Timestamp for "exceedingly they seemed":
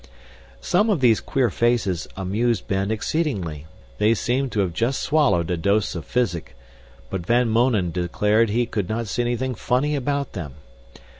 2.89-4.51